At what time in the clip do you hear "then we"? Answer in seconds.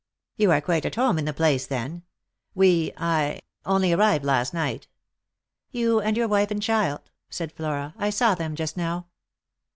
1.67-2.91